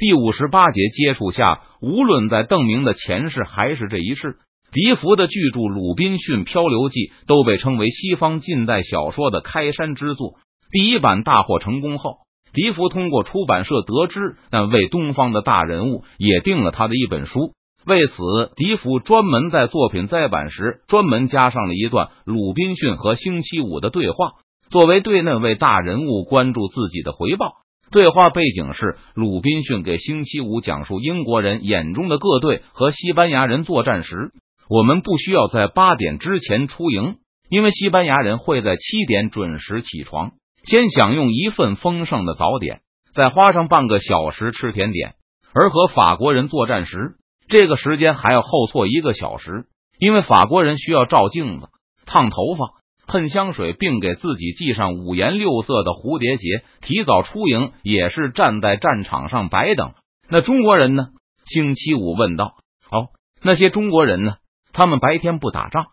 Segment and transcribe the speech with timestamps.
[0.00, 4.38] 第五十八节接触下，无论在邓明的前世还是这一世，
[4.72, 10.36] 笛福的巨著《鲁滨逊漂流记》都被称为西方近代小说的开山之作。
[10.70, 12.14] 第一版大获成功后，
[12.54, 17.52] 笛福通过出版社得知，但为东方的大人物也订了他的一本书。
[17.84, 18.14] 为此，
[18.56, 24.32] 笛福专门在作品再版时专门加上了一段鲁滨逊和星期五的对话，
[24.70, 27.52] 作为对那位大人物关注自己的回报。
[27.90, 34.30] 对话背景是鲁滨逊给星期五讲述英国人眼中的各队和西班牙人作战时，
[34.68, 37.16] 我们不需要在八点之前出营，
[37.48, 40.30] 因为西班牙人会在七点准时起床，
[40.62, 42.80] 先享用一份丰盛的早点，
[43.12, 45.14] 再花上半个小时吃甜点。
[45.52, 47.16] 而和法国人作战时，
[47.48, 49.64] 这个时间还要后错一个小时，
[49.98, 51.66] 因为法国人需要照镜子、
[52.06, 52.66] 烫头发、
[53.10, 56.62] 喷香水，并给自己系上五颜六色的蝴蝶结。
[56.80, 59.94] 提早出营也是站在战场上白等。
[60.28, 61.08] 那中国人呢？
[61.44, 62.54] 星期五问道。
[62.90, 63.08] 哦，
[63.42, 64.34] 那些中国人呢？
[64.72, 65.86] 他们白天不打仗。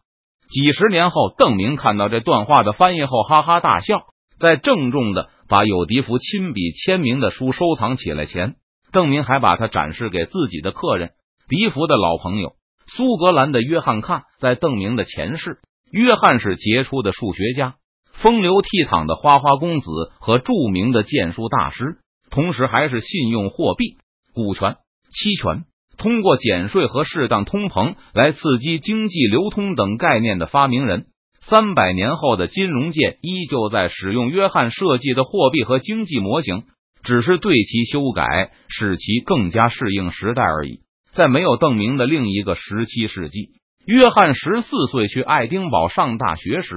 [0.47, 4.05] 几十年后，邓明看到这段话的翻译后，哈哈大笑，
[4.39, 8.55] 在郑重的把有迪福亲笔签名的书收藏起来前，
[8.91, 11.11] 邓明还把它展示给自己的客人。
[11.49, 12.53] 笛福的老朋友
[12.85, 15.59] 苏格兰的约翰看，在邓明的前世，
[15.91, 17.75] 约翰是杰出的数学家、
[18.11, 21.97] 风流倜傥的花花公子和著名的剑术大师，
[22.29, 23.97] 同时还是信用货币、
[24.33, 24.75] 股权、
[25.11, 25.63] 期权，
[25.97, 31.07] 通过减税和适当通膨来刺激经济流通等概念的发明人。
[31.41, 36.63] 三百年后的金融界依旧在使用约翰设计的货币和经济模型，
[37.03, 40.81] 只是对其修改，使其更加适应时代而已。
[41.11, 43.51] 在没有邓明的另一个十七世纪，
[43.87, 46.75] 约翰十四岁去爱丁堡上大学时，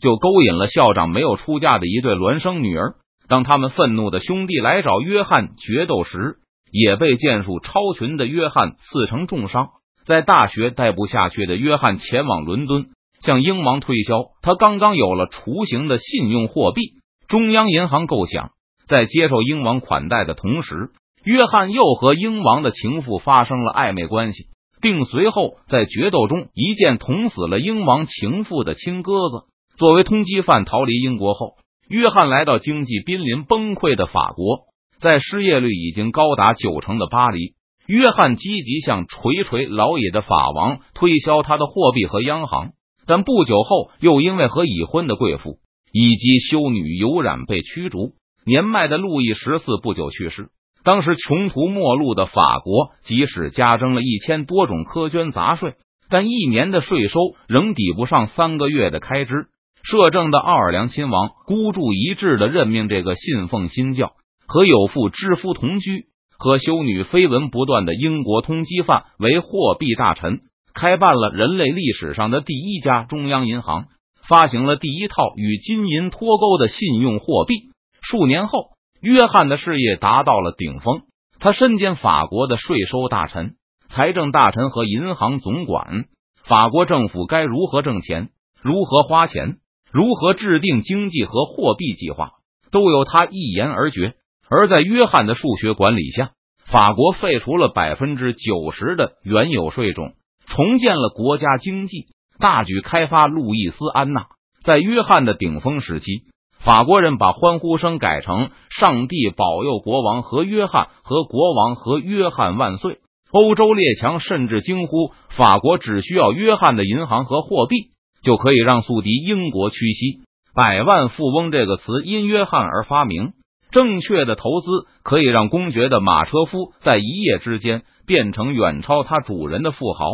[0.00, 2.96] 就勾引了校长没有出嫁的一对孪生女儿。
[3.28, 6.38] 当他们愤怒的兄弟来找约翰决斗时，
[6.72, 9.68] 也被剑术超群的约翰刺成重伤。
[10.04, 12.86] 在大学待不下去的约翰前往伦敦，
[13.20, 16.94] 向英王推销他刚刚有了雏形的信用货币——
[17.28, 18.50] 中央银行构想。
[18.88, 20.90] 在接受英王款待的同时。
[21.22, 24.46] 约翰又和英王的情妇发生了暧昧关系，
[24.80, 29.44] 并随后在决斗中一剑捅死了英王情妇的亲哥哥。
[29.76, 31.54] 作为通缉犯逃离英国后，
[31.88, 34.66] 约翰来到经济濒临崩溃的法国，
[35.00, 37.54] 在失业率已经高达九成的巴黎，
[37.86, 42.72] 约翰积极向垂垂老矣的法王推销他的货币和央行，
[43.06, 45.58] 但不久后又因为和已婚的贵妇
[45.92, 48.14] 以及修女有染被驱逐。
[48.44, 50.48] 年迈的路易十四不久去世。
[50.88, 55.74] 当时穷途末路的法国，即使加征了一千多种苛捐杂税，
[56.08, 59.48] 但一年的税收仍抵不上三个月的开支。
[59.82, 64.12] 摄政的奥尔良亲王孤注一掷的任命这个信奉新教
[64.46, 66.06] 和有妇之夫同居、
[66.38, 70.40] 和修女绯闻不断的英国通缉犯为货币大臣，
[70.72, 73.88] 开办了人类历史上的第一家中央银行，
[74.26, 77.56] 发行了第一套与金银脱钩的信用货币。
[78.00, 78.77] 数年后。
[79.00, 81.02] 约翰的事业达到了顶峰，
[81.38, 83.54] 他身兼法国的税收大臣、
[83.88, 86.06] 财政大臣和银行总管。
[86.42, 89.58] 法国政府该如何挣钱、如何花钱、
[89.92, 92.32] 如何制定经济和货币计划，
[92.72, 94.14] 都由他一言而决。
[94.48, 96.32] 而在约翰的数学管理下，
[96.64, 100.14] 法国废除了百分之九十的原有税种，
[100.46, 102.06] 重建了国家经济，
[102.40, 104.26] 大举开发路易斯安那。
[104.64, 106.24] 在约翰的顶峰时期。
[106.64, 112.98] 法国人把欢呼声改成“上帝保佑国王和约翰”和“国王和约翰万岁”。
[113.30, 117.76] 欧洲列强甚至惊呼：“法国只需要约翰的银行和货币，
[118.22, 120.20] 就可以让宿敌英国屈膝。
[120.54, 123.34] ”“百万富翁”这个词因约翰而发明。
[123.70, 130.04] 正确的投资可以让公爵的马车夫在一夜之间变成远超他主人的富豪，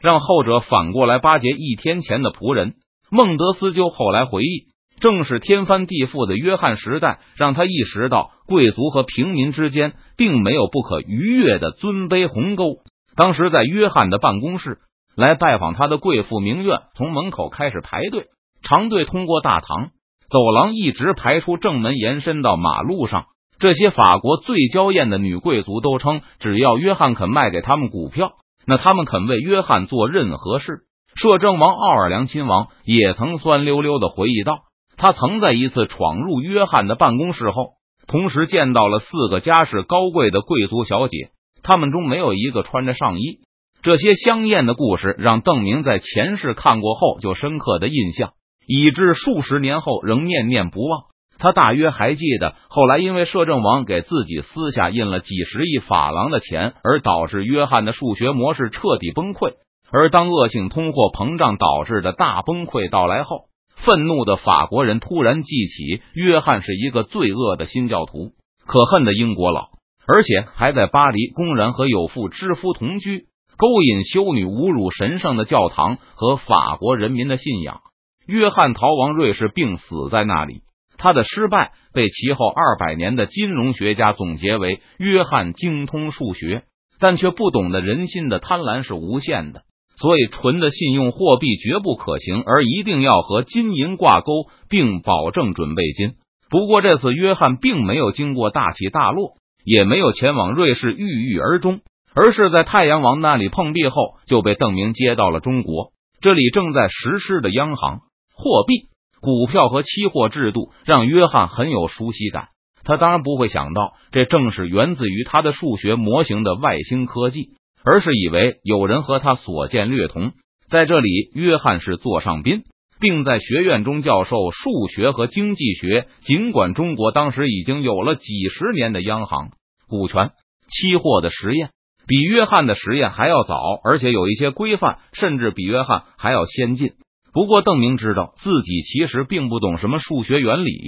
[0.00, 2.74] 让后者反过来巴结一天前的仆人。
[3.10, 4.71] 孟德斯鸠后来回忆。
[5.02, 12.76] 正是天翻地覆的约翰时代，让他意识到贵族和平民之间并没有不可逾越的尊卑鸿沟。
[13.16, 14.78] 当时在约翰的办公室，
[15.16, 18.26] 来拜访他的贵妇名媛从门口开始排队，
[18.62, 19.88] 长队通过大堂
[20.30, 23.24] 走廊，一直排出正门，延伸到马路上。
[23.58, 28.34] 这些法国最娇艳的女贵族都称，只要约翰肯卖给他们股票，
[28.66, 30.82] 那他们肯为约翰做任何事。
[31.16, 34.60] 摄政王奥尔良亲王也曾酸溜溜的回忆道。
[35.02, 37.72] 他曾在一次闯入约翰的办公室后，
[38.06, 41.30] 同时见到了四个家世高贵的贵族小姐，
[41.64, 43.40] 他们中没有一个穿着上衣。
[43.82, 48.30] 这些香艳的故事让邓明在前世看过后就深刻的印象，
[48.64, 51.06] 以致数十年后仍念念不忘。
[51.36, 59.54] 他大约还记得，后来因为摄政王给自己私下印了几十亿法郎的钱，而导致约翰的数学模式彻底崩溃。
[59.90, 63.46] 而当恶性通货膨胀导致的大崩溃到来后，
[63.84, 68.32] 愤怒的法国人突然记起约翰是一个罪恶的新教徒，
[68.64, 69.70] 可恨的英国佬，
[70.06, 73.26] 而且还在巴黎公然和有妇之夫同居，
[73.56, 77.80] 勾引修女，侮辱神圣的教堂和法国人民的信仰。
[78.26, 80.62] 约翰逃亡瑞士，并死在那里。
[80.96, 86.62] 他的失败被其后二百年的金融学家总结为：约翰精通数学，
[87.00, 89.62] 但却不懂得人心的贪婪是无限的，
[90.02, 96.14] 所以纯的信用货币绝不可行，而一定要和金银挂钩，并保证准备金。
[96.50, 101.82] 不过这次约翰并没有经过大起大落，也没有前往瑞士郁郁而终，
[102.14, 108.00] 而是在太阳王那里碰壁后，就被邓明接到了中国，这里正在实施的央行
[108.34, 108.88] 货币。
[109.20, 112.48] 股票和期货制度让约翰很有熟悉感，
[112.82, 117.50] 他当然不会想到这正是源自于他的数学模型的外星科技，
[117.84, 120.32] 而是以为有人和他所见略同。
[120.68, 122.62] 在这里，约翰是座上宾，
[123.00, 126.06] 并在学院中教授数学和经济学。
[126.20, 129.50] 尽管中国当时已经有了几十年的央行、
[129.88, 130.30] 股权、
[130.68, 131.70] 期货的实验，
[132.06, 136.92] 比约翰的实验还要早，而且有一些规范甚至比约翰还要先进。
[137.34, 140.78] 不过，邓明知道自己其实并不懂什么数学原理，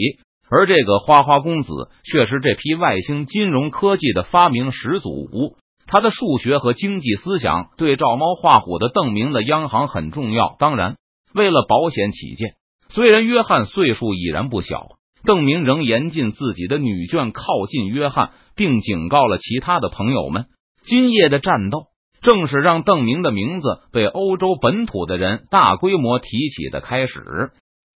[0.50, 5.56] 而这个花花公子却是这批外星金融科技的发明始祖。
[5.94, 10.56] 他的数学和经济思想对照猫画虎的邓明的央行很重要。
[10.58, 10.96] 当然，
[11.32, 12.54] 为了保险起见，
[12.88, 14.88] 虽然约翰岁数已然不小，
[15.22, 20.46] 邓明仍严禁自己的女眷靠近约翰，并警告了其他的朋友们：
[20.82, 21.84] 今夜的战斗。
[22.22, 27.20] 正是让邓明的名字被欧洲本土的人大规模提起的开始，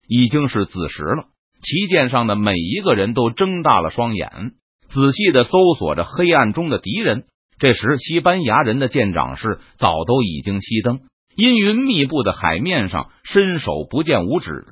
[0.06, 1.28] 已经是子时了。
[1.62, 4.52] 旗舰上的每一个人都睁大了双眼，
[4.88, 7.25] 仔细的搜索着黑暗中的敌人。
[7.58, 11.00] 这时，西班牙人的舰长是早都已经熄灯，
[11.37, 14.64] 阴云密布的海面上伸手不见五指。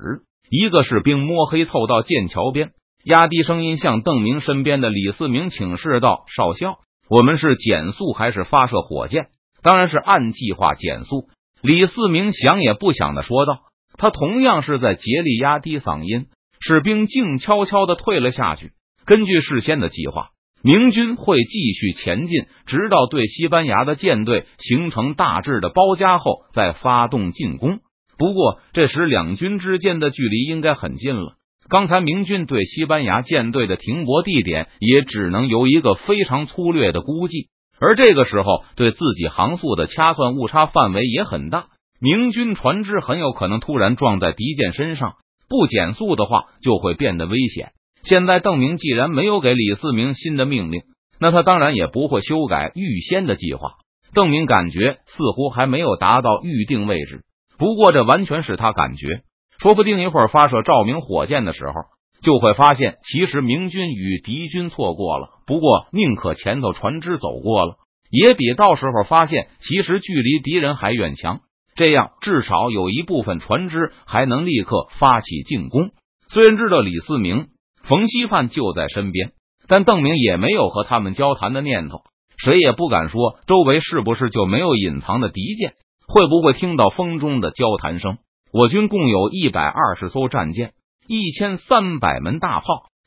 [0.49, 2.71] 一个士兵摸黑凑到剑桥边，
[3.03, 6.77] 压低声音向邓明身边的李四明请示道：“少校，
[7.09, 9.27] 我们是减速还是发射火箭？”
[9.63, 11.27] 当然是按计划减速。
[11.63, 13.61] 李四明想也不想的说道
[13.97, 16.27] ：“他同样是在竭力压低嗓音。”
[16.61, 18.73] 士兵静悄悄的退了下去。
[19.05, 20.29] 根据事先的计划，
[20.65, 27.81] 明军会继续前进，直到对西班牙的舰队形成大致的包夹后，再发动进攻。
[28.17, 31.33] 不过，这时两军之间的距离应该很近了。
[31.69, 37.49] 刚才明军对西班牙舰队的停泊地点，也只能由一个非常粗略的估计。
[37.79, 41.67] 而这个时候，对自己航速的掐算误差范围也很大，
[42.01, 45.13] 明军船只很有可能突然撞在敌舰身上，
[45.47, 47.73] 不减速的话就会变得危险。
[48.05, 50.83] 现在邓明既然没有给李四明新的命令，
[51.19, 53.73] 那他当然也不会修改预先的计划。
[54.13, 57.23] 邓明感觉似乎还没有达到预定位置，
[57.57, 59.23] 不过这完全是他感觉，
[59.59, 61.73] 说不定一会儿发射照明火箭的时候。
[62.21, 65.27] 就会发现，其实明军与敌军错过了。
[65.45, 67.75] 不过，宁可前头船只走过了，
[68.09, 71.41] 也比到时候发现其实距离敌人还远强。
[71.75, 75.91] 这样至少有一部分船只还能立刻发起进攻。
[76.29, 77.49] 虽然知道李四明、
[77.87, 79.31] 冯锡范就在身边，
[79.67, 82.01] 但邓明也没有和他们交谈的念头。
[82.37, 85.73] 谁也不敢说周围是不是就没有隐藏的敌舰，
[86.07, 88.17] 会不会听到风中的交谈声？
[88.51, 90.71] 我军共有一百二十艘战舰。
[91.07, 92.65] 一千三百门大炮，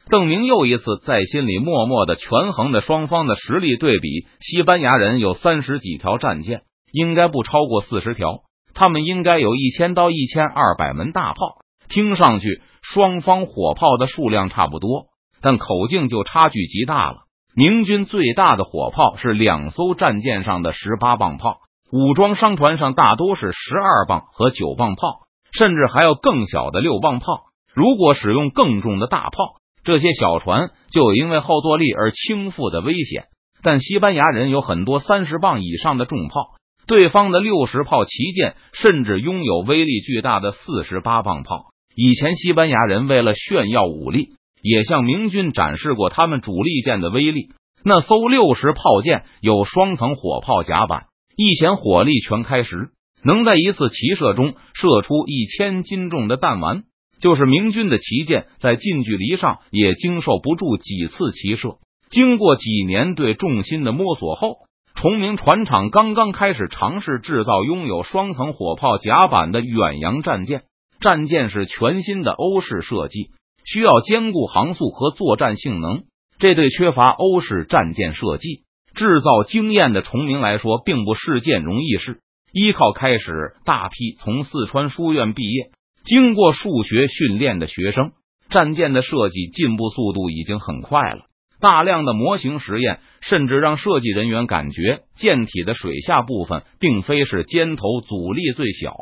[0.09, 4.09] 邓明又一次在心里默默的权衡的双方的实力对比。
[4.38, 6.62] 西班牙人有三十几条战舰，
[6.93, 11.59] 应该不超过四十条，他们应该有一千到一千二百门大炮。
[11.88, 15.07] 听上去双方火炮的数量差不多，
[15.40, 17.18] 但口径就差距极大了。
[17.54, 21.57] 明军最大的火炮是两艘战舰上的十八磅炮，
[21.90, 27.47] 武装商船上大多是十二磅和九磅炮，甚至还有更小的六磅炮。
[27.75, 33.25] 如果使用更重的大炮，这些小船就有因为后坐力而倾覆的危险。
[33.62, 36.54] 但西班牙人有很多三十磅以上的重炮，
[36.87, 41.71] 对方的六十炮旗舰甚至拥有威力巨大的四十八磅炮。
[42.00, 44.28] 以前西班牙人为了炫耀武力，
[44.62, 47.49] 也向明军展示过他们主力舰的威力。
[47.83, 52.90] 那艘六十炮舰有双层火炮甲板，一弦火力全开时，
[53.25, 56.85] 能在一次齐射中射出一千斤重的弹丸。
[57.21, 61.78] 就是明军的旗舰在近距离上也经受不住几次齐射。
[62.11, 64.59] 经过几年对重心的摸索后，
[64.95, 70.62] 崇明船厂刚刚开始尝试制造拥有双层火炮甲板的远洋战舰。
[71.00, 73.31] 战舰是全新的欧式设计，
[73.64, 76.02] 需要兼顾航速和作战性能，
[76.38, 78.64] 这对缺乏欧式战舰设计
[78.95, 82.19] 制造经验的崇明来说，并不是件容易事。
[82.52, 85.71] 依靠开始大批从四川书院毕业、
[86.02, 88.12] 经过数学训练的学生，
[88.50, 91.26] 战舰的设计进步速度已经很快了。
[91.61, 98.97] 大量的模型实验，甚至让设计人员感觉舰体的水下部分并非是尖头阻力最小。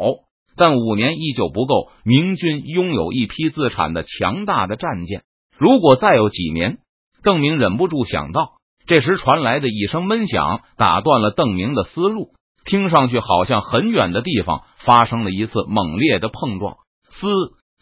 [0.57, 5.23] 但五年依旧不够，明军拥有一批自产的强大的战舰。
[5.59, 6.79] 如果再有几年，
[7.23, 8.53] 邓明忍不住想到。
[8.87, 12.31] 这时传来的一声闷响，打断了邓明的思路。
[12.65, 16.79] 听上去好像很远的地方发生了一次猛烈的碰撞，
[17.11, 17.29] 嘶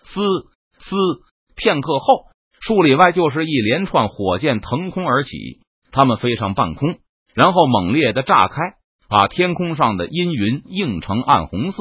[0.02, 0.20] 嘶
[0.78, 0.96] 嘶！
[1.56, 2.24] 片刻后，
[2.60, 6.96] 数里外就是一连串火箭腾空而起，他们飞上半空，
[7.34, 8.56] 然后猛烈的炸开，
[9.08, 11.78] 把天空上的阴云映成暗红色。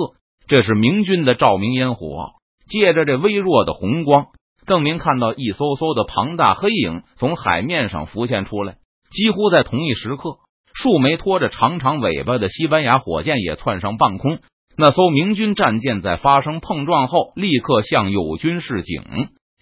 [0.48, 2.32] 这是明军的照明烟火。
[2.68, 4.28] 借着这微弱的红光，
[4.66, 8.76] 邓明看到一艘艘的庞大黑影从海面上浮现出来。
[9.12, 10.38] 几乎在同一时刻。
[10.76, 14.40] 数枚拖着长长尾巴的西班牙火箭也窜上半空，
[14.76, 19.04] 那艘明军战舰在发生碰撞后，立刻向友军示警。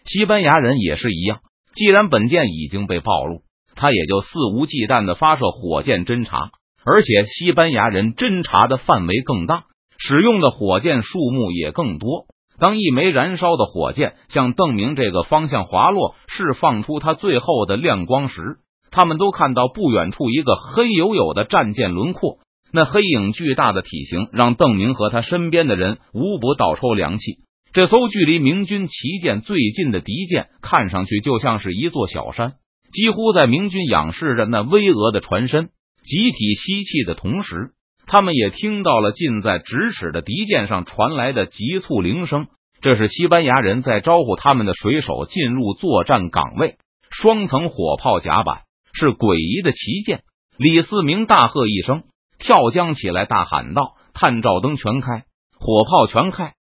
[0.05, 1.41] 西班牙人也是一样，
[1.73, 3.41] 既然本舰已经被暴露，
[3.75, 6.51] 他也就肆无忌惮的发射火箭侦察，
[6.85, 9.65] 而且西班牙人侦察的范围更大，
[10.03, 12.25] 使用的火箭数目也更多。
[12.59, 18.57] 当一枚燃烧的火箭向邓明这个方向滑落，释放出它最后的亮光时，
[18.89, 22.39] 他们都看到不远处一个黑黝黝的战舰轮廓，
[22.71, 27.37] 那黑影巨大的体型让邓明和他身边的人无不倒抽凉气。
[27.73, 32.53] 这艘距离明军旗舰最近的敌舰，看上去就像是一座小山，
[32.91, 35.69] 几乎在明军仰视着那巍峨的船身，
[36.03, 37.71] 集体吸气的同时，
[38.11, 42.47] 他们也听到了近在咫尺的敌舰上传来的急促铃声。
[42.81, 46.75] 这是西班牙人在招呼他们的水手进入作战岗位，
[47.09, 48.63] 双层火炮甲板。
[48.91, 50.23] 是诡异的旗舰，
[50.57, 52.03] 李四明大喝一声，
[52.37, 55.23] 跳江起来，大喊道：“探照灯全开，
[55.57, 56.51] 火炮全开！”